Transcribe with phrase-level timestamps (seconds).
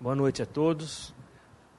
[0.00, 1.12] Boa noite a todos.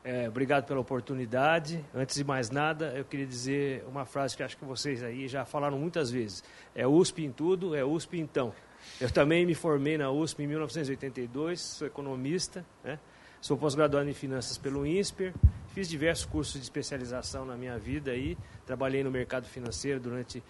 [0.03, 1.85] É, obrigado pela oportunidade.
[1.95, 5.45] Antes de mais nada, eu queria dizer uma frase que acho que vocês aí já
[5.45, 6.43] falaram muitas vezes.
[6.75, 8.53] É USP em tudo, é USP então.
[8.99, 12.99] Eu também me formei na USP em 1982, sou economista, né?
[13.39, 15.33] sou pós-graduado em finanças pelo INSPER,
[15.69, 20.43] fiz diversos cursos de especialização na minha vida aí, trabalhei no mercado financeiro durante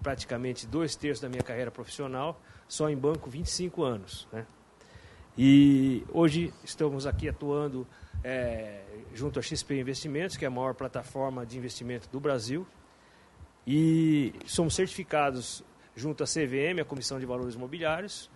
[0.00, 4.28] praticamente dois terços da minha carreira profissional, só em banco 25 anos.
[4.32, 4.46] Né?
[5.36, 7.84] E hoje estamos aqui atuando
[8.22, 12.64] é, junto à XP Investimentos, que é a maior plataforma de investimento do Brasil,
[13.66, 15.64] e somos certificados
[15.96, 18.30] junto à CVM, a Comissão de Valores Imobiliários,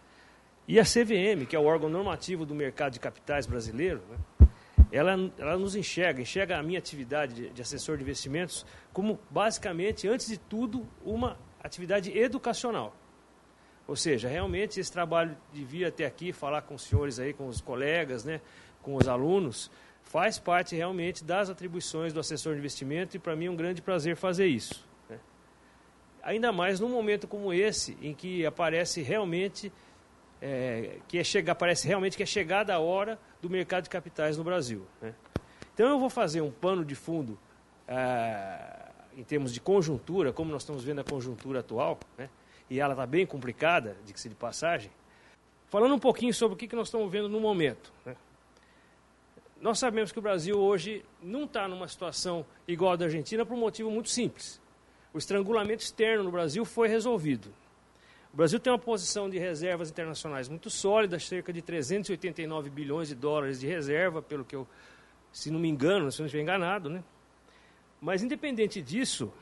[0.66, 4.48] e a CVM, que é o órgão normativo do mercado de capitais brasileiro, né,
[4.91, 10.09] ela, ela nos enxerga, enxerga a minha atividade de, de assessor de investimentos como, basicamente,
[10.09, 12.92] antes de tudo, uma atividade educacional.
[13.88, 17.48] Ou seja, realmente esse trabalho de vir até aqui, falar com os senhores aí, com
[17.48, 18.42] os colegas, né,
[18.83, 19.70] com os alunos,
[20.02, 23.81] faz parte realmente das atribuições do assessor de investimento e para mim é um grande
[23.81, 24.86] prazer fazer isso.
[25.09, 25.19] Né.
[26.22, 29.72] Ainda mais num momento como esse, em que aparece realmente
[30.41, 34.36] é, que é chegar, parece realmente que é chegada a hora do mercado de capitais
[34.36, 34.86] no Brasil.
[35.00, 35.14] Né.
[35.72, 37.39] Então eu vou fazer um pano de fundo
[37.89, 42.28] ah, em termos de conjuntura, como nós estamos vendo a conjuntura atual, né?
[42.70, 44.91] E ela está bem complicada, de que se de passagem,
[45.69, 47.92] falando um pouquinho sobre o que, que nós estamos vendo no momento.
[48.05, 48.16] Né?
[49.60, 53.55] Nós sabemos que o Brasil hoje não está numa situação igual à da Argentina por
[53.55, 54.60] um motivo muito simples.
[55.12, 57.52] O estrangulamento externo no Brasil foi resolvido.
[58.33, 63.14] O Brasil tem uma posição de reservas internacionais muito sólida, cerca de 389 bilhões de
[63.14, 64.69] dólares de reserva, pelo que eu,
[65.32, 67.03] se não me engano, se não estiver enganado, né?
[68.00, 69.32] Mas, independente disso,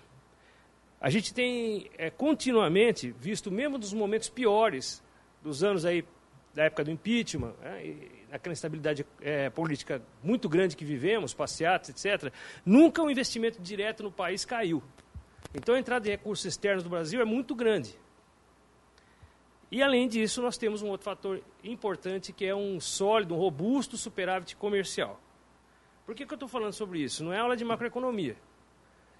[1.00, 5.02] a gente tem é, continuamente visto, mesmo dos momentos piores,
[5.42, 6.04] dos anos aí,
[6.54, 7.96] da época do impeachment, né,
[8.32, 12.32] aquela instabilidade é, política muito grande que vivemos, passeatas, etc.,
[12.64, 14.82] nunca o investimento direto no país caiu.
[15.54, 17.96] Então, a entrada de recursos externos do Brasil é muito grande.
[19.70, 23.96] E, além disso, nós temos um outro fator importante, que é um sólido, um robusto
[23.96, 25.20] superávit comercial.
[26.04, 27.24] Por que, que eu estou falando sobre isso?
[27.24, 28.36] Não é aula de macroeconomia.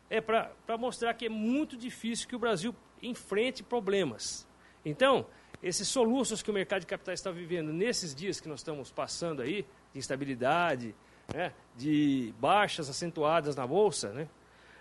[0.09, 4.47] É para mostrar que é muito difícil que o Brasil enfrente problemas.
[4.85, 5.27] Então,
[5.63, 9.43] esses soluços que o mercado de capitais está vivendo nesses dias que nós estamos passando
[9.43, 10.95] aí, de instabilidade,
[11.35, 14.29] né, de baixas acentuadas na Bolsa, né,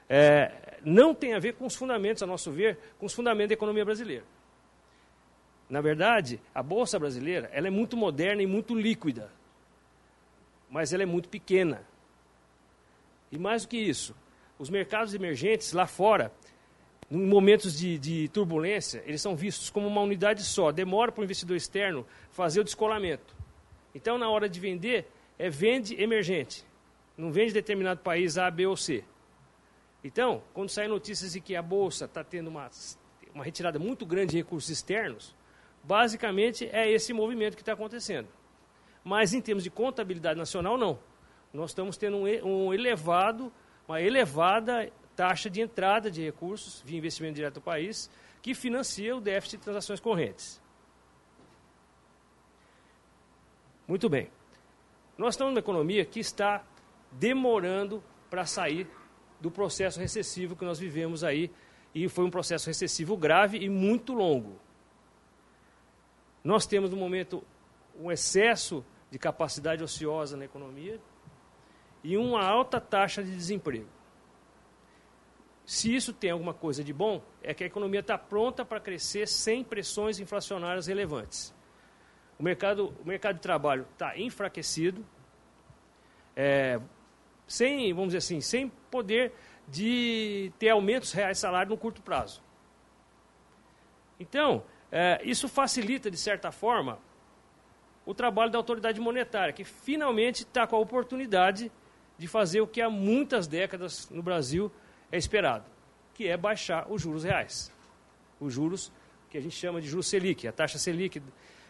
[0.07, 3.53] é, não tem a ver com os fundamentos, a nosso ver, com os fundamentos da
[3.55, 4.23] economia brasileira.
[5.67, 9.31] Na verdade, a Bolsa brasileira ela é muito moderna e muito líquida,
[10.69, 11.83] mas ela é muito pequena.
[13.31, 14.15] E mais do que isso,
[14.57, 16.31] os mercados emergentes lá fora,
[17.09, 20.71] em momentos de, de turbulência, eles são vistos como uma unidade só.
[20.71, 23.35] Demora para o investidor externo fazer o descolamento.
[23.93, 25.07] Então, na hora de vender,
[25.37, 26.65] é vende emergente.
[27.17, 29.03] Não vende determinado país A, B ou C.
[30.03, 32.69] Então, quando saem notícias de que a Bolsa está tendo uma,
[33.33, 35.35] uma retirada muito grande de recursos externos,
[35.83, 38.27] basicamente é esse movimento que está acontecendo.
[39.03, 40.99] Mas em termos de contabilidade nacional, não
[41.55, 43.51] nós estamos tendo um, um elevado,
[43.87, 48.09] uma elevada taxa de entrada de recursos via investimento direto ao país,
[48.41, 50.61] que financia o déficit de transações correntes.
[53.87, 54.29] Muito bem.
[55.17, 56.63] Nós estamos numa economia que está
[57.11, 58.87] demorando para sair
[59.39, 61.51] do processo recessivo que nós vivemos aí,
[61.93, 64.59] e foi um processo recessivo grave e muito longo.
[66.43, 67.43] Nós temos, no momento,
[67.97, 70.99] um excesso de capacidade ociosa na economia,
[72.05, 73.87] e uma alta taxa de desemprego.
[75.65, 79.27] Se isso tem alguma coisa de bom, é que a economia está pronta para crescer
[79.27, 81.51] sem pressões inflacionárias relevantes.
[82.37, 85.03] O mercado, o mercado de trabalho está enfraquecido,
[86.35, 86.79] é,
[87.47, 89.33] sem, vamos dizer assim, sem poder
[89.67, 92.39] de ter aumentos reais salário no curto prazo.
[94.19, 96.99] Então, é, isso facilita, de certa forma,
[98.05, 101.84] o trabalho da autoridade monetária, que finalmente está com a oportunidade de
[102.27, 104.71] fazer o que há muitas décadas no Brasil
[105.11, 105.65] é esperado,
[106.13, 107.71] que é baixar os juros reais.
[108.39, 108.91] Os juros
[109.29, 111.21] que a gente chama de juros Selic, a taxa Selic,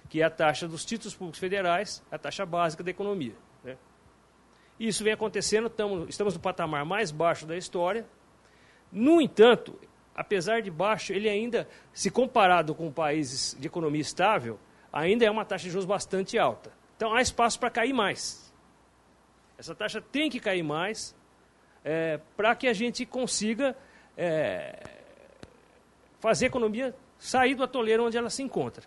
[0.10, 3.34] que é a taxa dos títulos públicos federais, a taxa básica da economia.
[3.64, 3.76] Né?
[4.80, 8.06] Isso vem acontecendo, tamo, estamos no patamar mais baixo da história.
[8.92, 9.80] No entanto,
[10.16, 14.60] apesar de baixo, ele ainda, se comparado com países de economia estável,
[14.94, 16.72] ainda é uma taxa de juros bastante alta.
[16.96, 18.45] Então há espaço para cair mais.
[19.58, 21.16] Essa taxa tem que cair mais
[21.84, 23.76] é, para que a gente consiga
[24.18, 24.84] é,
[26.20, 28.84] fazer a economia sair do atoleiro onde ela se encontra.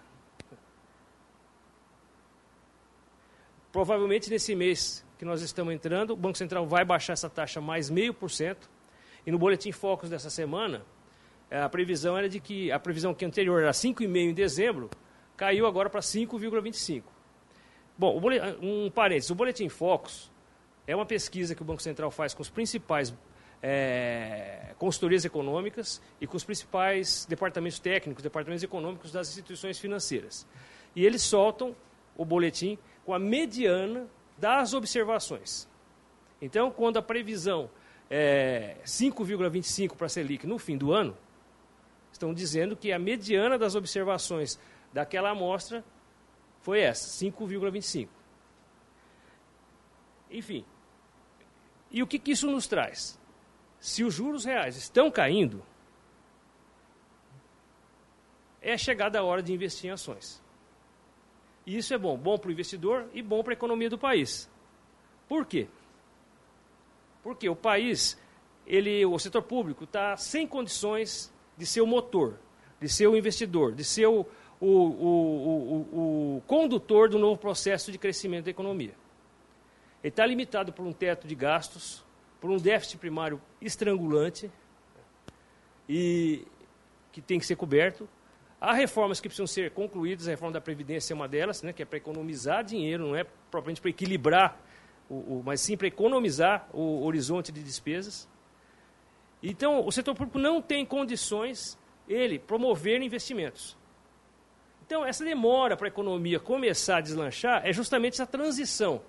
[3.72, 7.90] Provavelmente nesse mês que nós estamos entrando, o Banco Central vai baixar essa taxa mais
[7.90, 8.68] meio por cento.
[9.26, 10.84] E no boletim Focus dessa semana,
[11.50, 14.88] eh, a previsão era de que a previsão que anterior era 5,5 em dezembro,
[15.36, 17.04] caiu agora para 5,25.
[17.96, 18.20] Bom,
[18.60, 20.30] um parênteses, o boletim Focus
[20.88, 23.14] é uma pesquisa que o Banco Central faz com os principais
[23.62, 30.46] é, consultorias econômicas e com os principais departamentos técnicos, departamentos econômicos das instituições financeiras.
[30.96, 31.76] E eles soltam
[32.16, 34.06] o boletim com a mediana
[34.38, 35.68] das observações.
[36.40, 37.68] Então, quando a previsão
[38.08, 41.14] é 5,25 para a Selic no fim do ano,
[42.10, 44.58] estão dizendo que a mediana das observações
[44.90, 45.84] daquela amostra
[46.62, 48.08] foi essa, 5,25.
[50.30, 50.64] Enfim.
[51.90, 53.18] E o que, que isso nos traz?
[53.80, 55.62] Se os juros reais estão caindo,
[58.60, 60.42] é chegada a hora de investir em ações.
[61.64, 64.50] E isso é bom, bom para o investidor e bom para a economia do país.
[65.28, 65.68] Por quê?
[67.22, 68.18] Porque o país,
[68.66, 72.38] ele, o setor público está sem condições de ser o motor,
[72.80, 74.26] de ser o investidor, de ser o,
[74.60, 78.94] o, o, o condutor do novo processo de crescimento da economia.
[80.02, 82.04] Ele está limitado por um teto de gastos,
[82.40, 84.50] por um déficit primário estrangulante
[85.88, 86.46] e
[87.10, 88.08] que tem que ser coberto,
[88.60, 91.80] Há reformas que precisam ser concluídas, a reforma da Previdência é uma delas, né, que
[91.80, 94.60] é para economizar dinheiro, não é propriamente para equilibrar,
[95.08, 98.28] o, o, mas sim para economizar o horizonte de despesas.
[99.40, 101.78] Então, o setor público não tem condições,
[102.08, 103.76] ele, promover investimentos.
[104.84, 109.00] Então, essa demora para a economia começar a deslanchar é justamente essa transição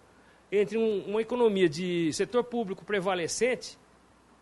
[0.51, 3.77] entre um, uma economia de setor público prevalecente,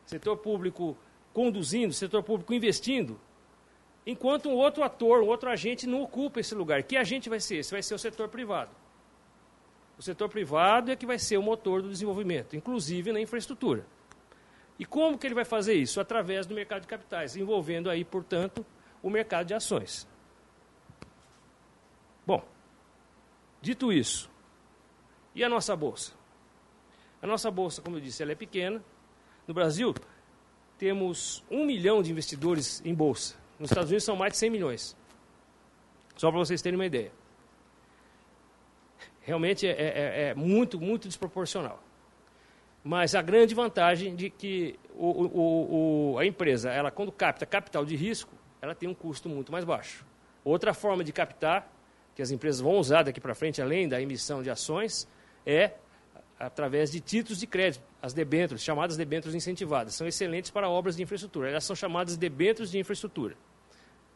[0.06, 0.98] setor público
[1.34, 3.20] conduzindo, setor público investindo,
[4.06, 6.82] enquanto um outro ator, um outro agente não ocupa esse lugar.
[6.84, 7.72] Que agente vai ser esse?
[7.72, 8.72] Vai ser o setor privado.
[9.98, 13.86] O setor privado é que vai ser o motor do desenvolvimento, inclusive na infraestrutura.
[14.80, 16.00] E como que ele vai fazer isso?
[16.00, 18.66] Através do mercado de capitais, envolvendo aí, portanto,
[19.02, 20.08] o mercado de ações.
[22.26, 22.46] Bom,
[23.62, 24.30] dito isso,
[25.38, 26.14] e a nossa bolsa?
[27.22, 28.84] A nossa bolsa, como eu disse, ela é pequena.
[29.48, 29.94] No Brasil,
[30.80, 33.36] temos um milhão de investidores em bolsa.
[33.60, 34.98] Nos Estados Unidos são mais de 100 milhões.
[36.16, 37.12] Só para vocês terem uma ideia.
[39.22, 41.84] Realmente é, é, é, é muito, muito desproporcional.
[42.84, 47.86] Mas a grande vantagem de que o, o, o, a empresa, ela quando capta capital
[47.86, 50.04] de risco, ela tem um custo muito mais baixo.
[50.44, 51.72] Outra forma de captar,
[52.16, 55.08] que as empresas vão usar daqui para frente, além da emissão de ações,
[55.48, 55.74] é
[56.40, 59.96] através de títulos de crédito, as debêntures, chamadas debêntures incentivadas.
[59.96, 61.50] São excelentes para obras de infraestrutura.
[61.50, 63.36] Elas são chamadas debêntures de infraestrutura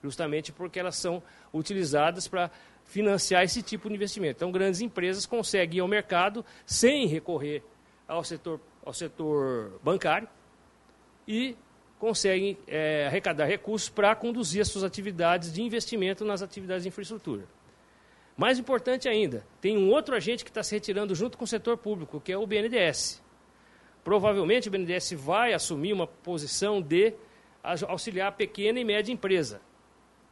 [0.02, 1.22] justamente porque elas são
[1.54, 2.50] utilizadas para
[2.86, 4.38] financiar esse tipo de investimento.
[4.38, 7.64] Então, grandes empresas conseguem ir ao mercado sem recorrer
[8.08, 10.28] ao setor, ao setor bancário
[11.28, 11.56] e
[12.00, 17.44] conseguem é, arrecadar recursos para conduzir as suas atividades de investimento nas atividades de infraestrutura.
[18.42, 21.78] Mais importante ainda, tem um outro agente que está se retirando junto com o setor
[21.78, 23.22] público, que é o BNDES.
[24.04, 27.14] Provavelmente o BNDES vai assumir uma posição de
[27.88, 29.62] auxiliar a pequena e média empresa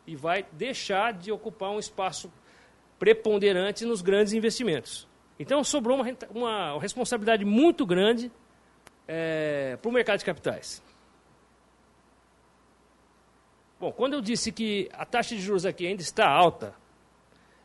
[0.07, 2.33] e vai deixar de ocupar um espaço
[2.97, 5.07] preponderante nos grandes investimentos.
[5.37, 8.31] Então, sobrou uma, uma responsabilidade muito grande
[9.07, 10.81] é, para o mercado de capitais.
[13.79, 16.73] Bom, quando eu disse que a taxa de juros aqui ainda está alta,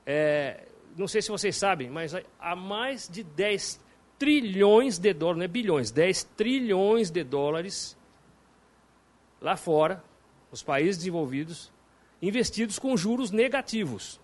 [0.06, 3.80] é, não sei se vocês sabem, mas há mais de 10
[4.18, 7.96] trilhões de dólares, não é bilhões, 10 trilhões de dólares
[9.40, 10.02] lá fora,
[10.50, 11.72] nos países desenvolvidos,
[12.22, 14.20] investidos com juros negativos.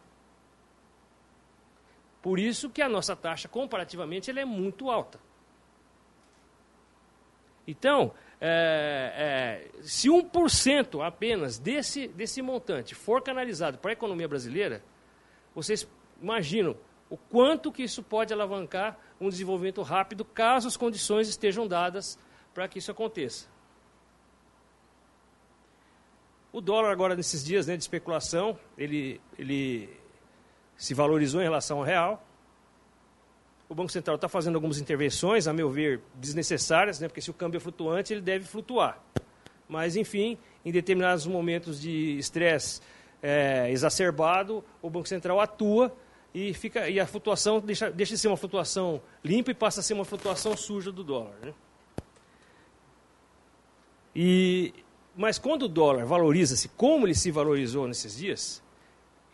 [2.22, 5.18] Por isso que a nossa taxa, comparativamente, ela é muito alta.
[7.66, 14.82] Então, é, é, se 1% apenas desse, desse montante for canalizado para a economia brasileira,
[15.62, 15.87] vocês
[16.21, 16.76] imaginam
[17.09, 22.19] o quanto que isso pode alavancar um desenvolvimento rápido, caso as condições estejam dadas
[22.55, 23.47] para que isso aconteça.
[26.52, 29.88] O dólar agora nesses dias né, de especulação, ele, ele
[30.76, 32.25] se valorizou em relação ao real.
[33.69, 37.35] O Banco Central está fazendo algumas intervenções, a meu ver, desnecessárias, né, porque se o
[37.35, 39.00] câmbio é flutuante, ele deve flutuar.
[39.69, 42.81] Mas, enfim, em determinados momentos de estresse
[43.23, 45.95] é, exacerbado, o Banco Central atua
[46.35, 49.83] e, fica, e a flutuação deixa, deixa de ser uma flutuação limpa e passa a
[49.83, 51.35] ser uma flutuação suja do dólar.
[51.43, 51.55] Né?
[54.15, 54.75] E
[55.17, 58.62] mas quando o dólar valoriza-se como ele se valorizou nesses dias,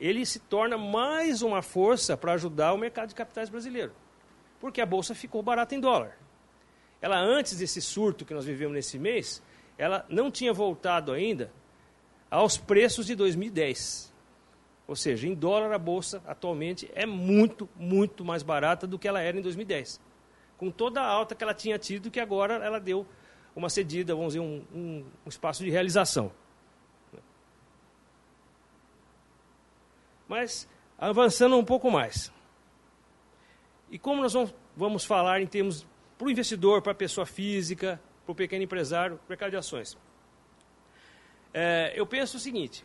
[0.00, 3.92] ele se torna mais uma força para ajudar o mercado de capitais brasileiro.
[4.58, 6.18] Porque a bolsa ficou barata em dólar.
[7.00, 9.42] Ela, antes desse surto que nós vivemos nesse mês,
[9.78, 11.52] ela não tinha voltado ainda
[12.30, 14.12] aos preços de 2010.
[14.86, 19.20] Ou seja, em dólar a bolsa atualmente é muito, muito mais barata do que ela
[19.20, 20.00] era em 2010.
[20.56, 23.06] Com toda a alta que ela tinha tido, que agora ela deu
[23.54, 26.30] uma cedida, vamos dizer, um, um, um espaço de realização.
[30.28, 30.68] Mas,
[30.98, 32.32] avançando um pouco mais.
[33.90, 35.86] E como nós vamos, vamos falar em termos
[36.18, 39.96] para o investidor, para a pessoa física, para o pequeno empresário, mercado de ações?
[41.58, 42.84] É, eu penso o seguinte: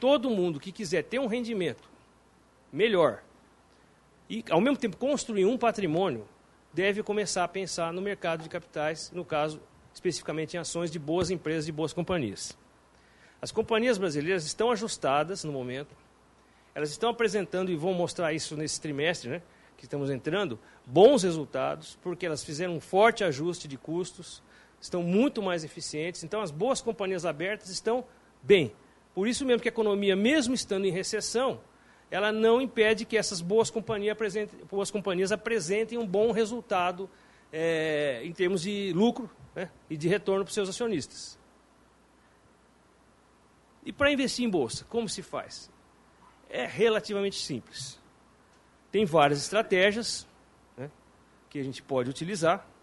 [0.00, 1.86] todo mundo que quiser ter um rendimento
[2.72, 3.22] melhor
[4.28, 6.26] e, ao mesmo tempo, construir um patrimônio,
[6.72, 9.60] deve começar a pensar no mercado de capitais, no caso,
[9.92, 12.56] especificamente em ações de boas empresas, de boas companhias.
[13.42, 15.94] As companhias brasileiras estão ajustadas no momento,
[16.74, 19.42] elas estão apresentando, e vão mostrar isso nesse trimestre, né,
[19.76, 24.42] que estamos entrando, bons resultados, porque elas fizeram um forte ajuste de custos,
[24.84, 28.04] estão muito mais eficientes, então as boas companhias abertas estão
[28.42, 28.74] bem.
[29.14, 31.58] Por isso mesmo que a economia, mesmo estando em recessão,
[32.10, 37.08] ela não impede que essas boas companhias apresentem, boas companhias apresentem um bom resultado
[37.50, 41.38] é, em termos de lucro né, e de retorno para os seus acionistas.
[43.86, 45.70] E para investir em bolsa, como se faz?
[46.50, 47.98] É relativamente simples.
[48.92, 50.26] Tem várias estratégias
[50.76, 50.90] né,
[51.48, 52.73] que a gente pode utilizar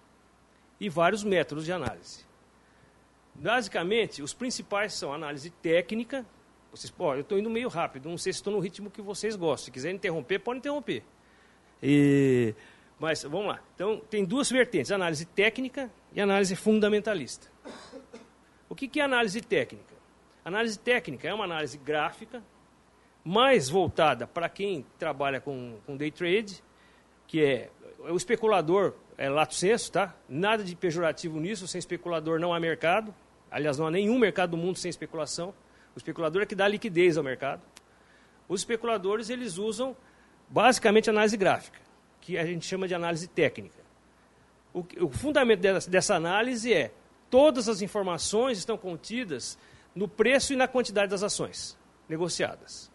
[0.81, 2.25] e vários métodos de análise.
[3.35, 6.25] Basicamente, os principais são análise técnica.
[6.71, 9.35] Vocês, ó, eu estou indo meio rápido, não sei se estou no ritmo que vocês
[9.35, 9.65] gostam.
[9.65, 11.03] Se quiserem interromper, podem interromper.
[11.83, 12.55] E,
[13.00, 13.61] mas vamos lá.
[13.75, 17.47] Então, tem duas vertentes: análise técnica e análise fundamentalista.
[18.67, 19.93] O que, que é análise técnica?
[20.43, 22.43] Análise técnica é uma análise gráfica,
[23.23, 26.63] mais voltada para quem trabalha com, com day trade,
[27.27, 27.69] que é
[28.00, 30.15] o especulador, é lato senso, tá?
[30.27, 33.13] Nada de pejorativo nisso, sem especulador não há mercado.
[33.51, 35.53] Aliás, não há nenhum mercado do mundo sem especulação.
[35.95, 37.61] O especulador é que dá liquidez ao mercado.
[38.49, 39.95] Os especuladores, eles usam
[40.49, 41.79] basicamente análise gráfica,
[42.19, 43.77] que a gente chama de análise técnica.
[44.73, 46.91] O, o fundamento dessa, dessa análise é
[47.29, 49.55] todas as informações estão contidas
[49.93, 51.77] no preço e na quantidade das ações
[52.09, 52.89] negociadas.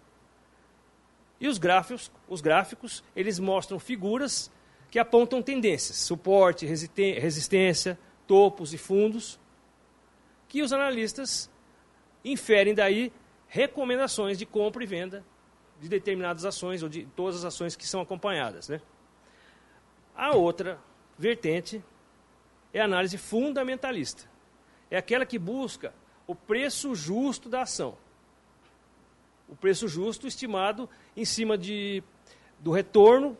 [1.41, 4.51] E os gráficos, os gráficos, eles mostram figuras
[4.91, 9.39] que apontam tendências, suporte, resistência, topos e fundos,
[10.49, 11.51] que os analistas
[12.25, 13.13] inferem daí
[13.49, 15.25] recomendações de compra e venda
[15.81, 18.69] de determinadas ações ou de todas as ações que são acompanhadas.
[18.69, 18.81] Né?
[20.15, 20.79] A outra
[21.19, 21.83] vertente
[22.73, 24.25] é a análise fundamentalista.
[24.91, 25.93] É aquela que busca
[26.27, 27.97] o preço justo da ação.
[29.49, 32.03] O preço justo estimado em cima de,
[32.59, 33.37] do retorno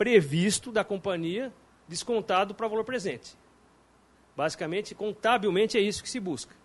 [0.00, 1.52] previsto da companhia
[1.86, 3.36] descontado para valor presente.
[4.34, 6.56] Basicamente, contabilmente é isso que se busca.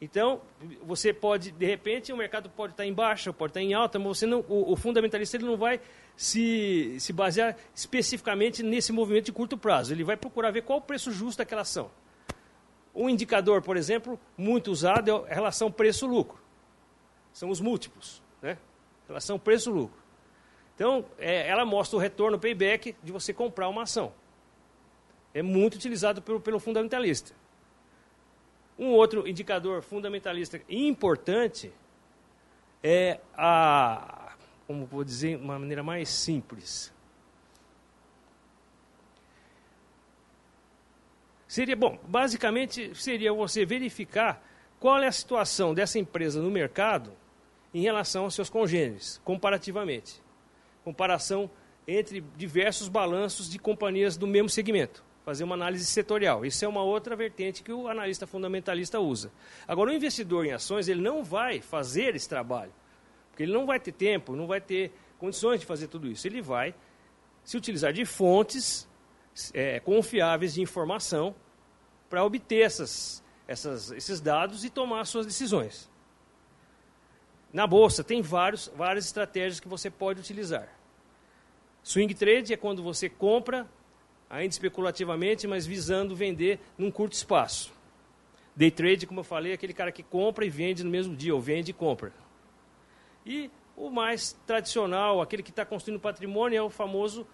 [0.00, 0.40] Então,
[0.82, 4.18] você pode, de repente, o mercado pode estar em baixa, pode estar em alta, mas
[4.18, 5.80] você não, o, o fundamentalista ele não vai
[6.16, 9.94] se, se basear especificamente nesse movimento de curto prazo.
[9.94, 11.88] Ele vai procurar ver qual o preço justo daquela ação.
[12.92, 16.36] Um indicador, por exemplo, muito usado é a relação preço-lucro.
[17.32, 18.58] São os múltiplos, né?
[19.06, 19.97] Relação preço-lucro.
[20.78, 24.12] Então, é, ela mostra o retorno, o payback de você comprar uma ação.
[25.34, 27.34] É muito utilizado pelo, pelo fundamentalista.
[28.78, 31.72] Um outro indicador fundamentalista importante
[32.80, 34.36] é a,
[34.68, 36.92] como vou dizer, uma maneira mais simples.
[41.48, 44.40] Seria bom, basicamente seria você verificar
[44.78, 47.12] qual é a situação dessa empresa no mercado
[47.74, 50.27] em relação aos seus congêneres, comparativamente.
[50.88, 51.50] Comparação
[51.86, 56.46] entre diversos balanços de companhias do mesmo segmento fazer uma análise setorial.
[56.46, 59.30] Isso é uma outra vertente que o analista fundamentalista usa.
[59.66, 62.72] Agora, o investidor em ações, ele não vai fazer esse trabalho,
[63.28, 66.26] porque ele não vai ter tempo, não vai ter condições de fazer tudo isso.
[66.26, 66.74] Ele vai
[67.44, 68.88] se utilizar de fontes
[69.52, 71.34] é, confiáveis de informação
[72.08, 75.90] para obter essas, essas, esses dados e tomar suas decisões.
[77.52, 80.77] Na bolsa, tem vários, várias estratégias que você pode utilizar.
[81.82, 83.66] Swing trade é quando você compra
[84.28, 87.72] ainda especulativamente, mas visando vender num curto espaço.
[88.54, 91.34] Day trade, como eu falei, é aquele cara que compra e vende no mesmo dia,
[91.34, 92.12] ou vende e compra.
[93.24, 97.26] E o mais tradicional, aquele que está construindo patrimônio, é o famoso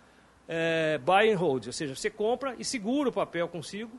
[0.46, 3.90] é, buy and hold, ou seja, você compra e segura o papel consigo,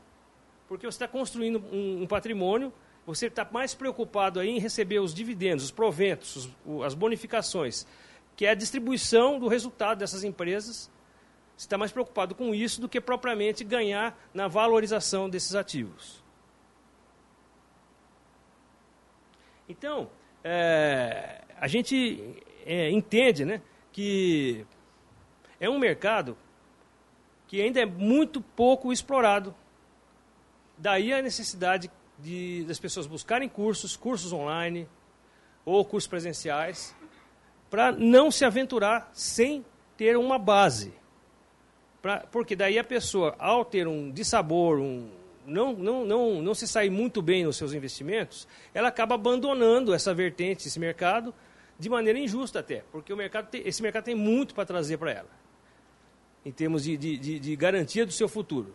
[0.68, 2.72] porque você está construindo um, um, patrimônio,
[3.04, 7.86] você está mais preocupado em receber os dividendos, os proventos, os, as bonificações,
[8.36, 10.90] que é a distribuição do resultado dessas empresas
[11.56, 16.22] Você está mais preocupado com isso do que propriamente ganhar na valorização desses ativos.
[19.66, 20.10] Então,
[20.44, 24.66] é, a gente é, entende né, que
[25.58, 26.36] é um mercado
[27.48, 29.54] que ainda é muito pouco explorado.
[30.76, 34.86] Daí a necessidade de, das pessoas buscarem cursos, cursos online
[35.64, 36.94] ou cursos presenciais,
[37.70, 39.64] para não se aventurar sem
[39.96, 40.92] ter uma base.
[42.00, 45.08] Pra, porque daí a pessoa, ao ter um dissabor, um,
[45.46, 50.12] não, não, não, não se sair muito bem nos seus investimentos, ela acaba abandonando essa
[50.12, 51.34] vertente, esse mercado,
[51.78, 55.12] de maneira injusta até, porque o mercado tem, esse mercado tem muito para trazer para
[55.12, 55.30] ela,
[56.44, 58.74] em termos de, de, de, de garantia do seu futuro.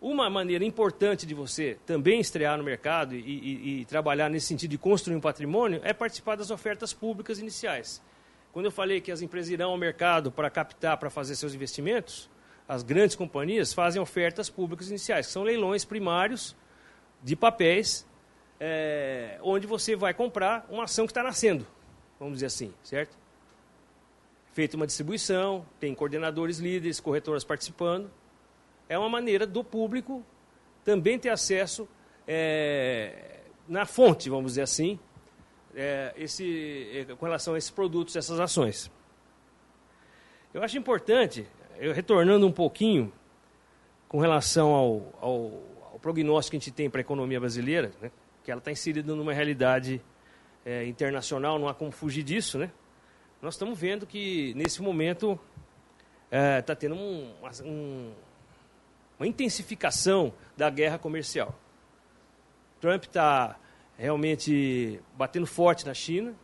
[0.00, 4.70] Uma maneira importante de você também estrear no mercado e, e, e, trabalhar nesse sentido
[4.70, 8.00] de construir um patrimônio é participar das ofertas públicas iniciais.
[8.52, 12.30] Quando eu falei que as empresas irão ao mercado para captar, para fazer seus investimentos,
[12.68, 16.54] as grandes companhias fazem ofertas públicas iniciais, que são leilões primários
[17.20, 18.06] de papéis,
[18.60, 21.66] é, onde você vai comprar uma ação que está nascendo,
[22.20, 23.18] vamos dizer assim, certo?
[24.52, 28.08] Feita uma distribuição, tem coordenadores líderes, corretoras participando
[28.88, 30.24] é uma maneira do público
[30.84, 31.88] também ter acesso
[32.26, 34.98] é, na fonte, vamos dizer assim,
[35.74, 38.90] é, esse, é, com relação a esses produtos, essas ações.
[40.52, 41.46] Eu acho importante,
[41.78, 43.12] eu retornando um pouquinho
[44.08, 45.32] com relação ao, ao,
[45.92, 48.10] ao prognóstico que a gente tem para a economia brasileira, né,
[48.42, 50.00] que ela está inserida numa realidade
[50.64, 52.70] é, internacional, não há como fugir disso, né?
[53.40, 55.38] Nós estamos vendo que, nesse momento,
[56.30, 57.32] está é, tendo um,
[57.64, 58.12] um
[59.18, 61.58] uma intensificação da guerra comercial.
[62.80, 63.58] Trump está
[63.96, 66.34] realmente batendo forte na China.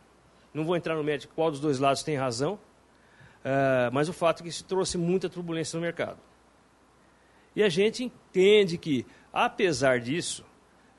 [0.53, 4.41] Não vou entrar no médico qual dos dois lados tem razão, uh, mas o fato
[4.41, 6.19] é que isso trouxe muita turbulência no mercado.
[7.55, 10.45] E a gente entende que, apesar disso,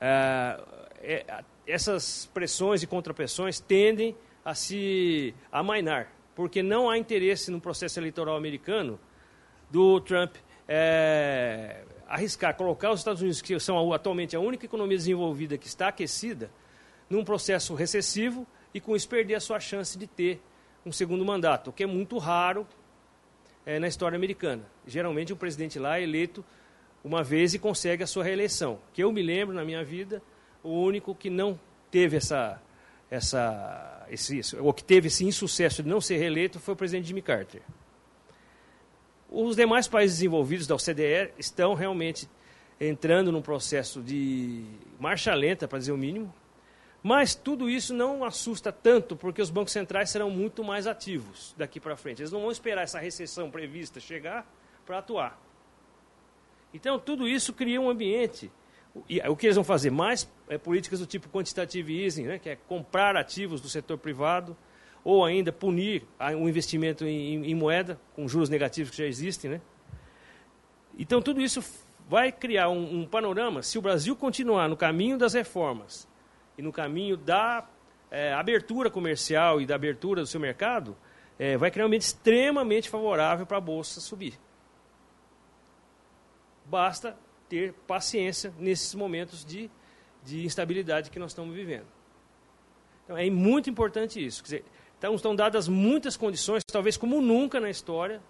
[0.01, 0.63] uh,
[0.99, 7.99] é, essas pressões e contrapressões tendem a se amainar, porque não há interesse no processo
[7.99, 8.99] eleitoral americano
[9.69, 10.35] do Trump
[10.67, 15.89] é, arriscar colocar os Estados Unidos, que são atualmente a única economia desenvolvida que está
[15.89, 16.49] aquecida,
[17.09, 20.41] num processo recessivo e com isso perder a sua chance de ter
[20.85, 22.67] um segundo mandato, o que é muito raro
[23.65, 24.63] é, na história americana.
[24.85, 26.43] Geralmente o presidente lá é eleito
[27.03, 28.79] uma vez e consegue a sua reeleição.
[28.93, 30.21] Que eu me lembro na minha vida,
[30.63, 32.61] o único que não teve essa,
[33.09, 37.21] essa, esse, ou que teve esse insucesso de não ser reeleito foi o presidente Jimmy
[37.21, 37.61] Carter.
[39.29, 42.29] Os demais países desenvolvidos da OCDE estão realmente
[42.79, 44.63] entrando num processo de
[44.99, 46.33] marcha lenta, para dizer o mínimo,
[47.03, 51.79] mas tudo isso não assusta tanto, porque os bancos centrais serão muito mais ativos daqui
[51.79, 52.21] para frente.
[52.21, 54.45] Eles não vão esperar essa recessão prevista chegar
[54.85, 55.39] para atuar.
[56.73, 58.51] Então, tudo isso cria um ambiente.
[59.07, 59.89] E, o que eles vão fazer?
[59.89, 64.55] Mais é, políticas do tipo quantitative easing, né, que é comprar ativos do setor privado,
[65.07, 66.05] ou ainda punir
[66.37, 69.51] o investimento em, em, moeda, com juros negativos que já existem.
[69.51, 69.61] Né?
[70.99, 71.63] Então, tudo isso
[72.09, 76.05] vai criar um, um, panorama, se o Brasil continuar no caminho das reformas
[76.57, 77.65] e no caminho da
[78.11, 80.93] é, abertura comercial e da abertura do seu mercado,
[81.39, 84.37] é, vai criar um ambiente extremamente favorável para a Bolsa subir.
[86.65, 87.17] Basta
[87.47, 89.71] ter paciência nesses momentos de,
[90.21, 91.87] de instabilidade que nós estamos vivendo.
[93.05, 94.43] Então, é muito importante isso.
[94.43, 94.65] Quer dizer,
[94.97, 98.21] então, estão dadas muitas condições, talvez como nunca na história,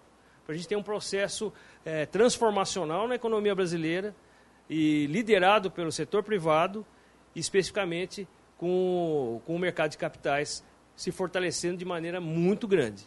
[0.44, 1.52] para a gente ter um processo
[1.84, 4.14] é, transformacional na economia brasileira
[4.68, 6.86] e liderado pelo setor privado,
[7.34, 8.28] especificamente
[8.58, 13.06] com, com o mercado de capitais se fortalecendo de maneira muito grande.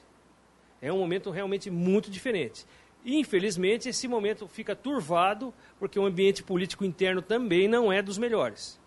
[0.82, 2.66] É um momento realmente muito diferente.
[3.04, 8.18] E, infelizmente, esse momento fica turvado porque o ambiente político interno também não é dos
[8.18, 8.80] melhores.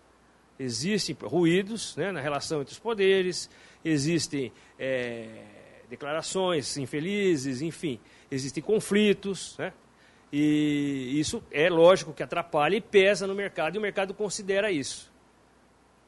[0.57, 3.49] Existem ruídos né, na relação entre os poderes,
[3.85, 5.27] existem é,
[5.89, 7.99] declarações infelizes, enfim,
[8.31, 9.71] existem conflitos, né?
[10.33, 15.13] E isso é lógico que atrapalha e pesa no mercado, e o mercado considera isso.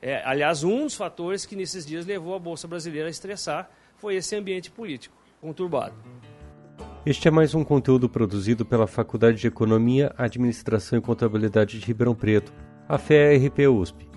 [0.01, 4.15] É, aliás, um dos fatores que nesses dias levou a Bolsa Brasileira a estressar foi
[4.15, 5.95] esse ambiente político conturbado.
[7.05, 12.13] Este é mais um conteúdo produzido pela Faculdade de Economia, Administração e Contabilidade de Ribeirão
[12.13, 12.51] Preto,
[12.89, 14.16] a FERP USP.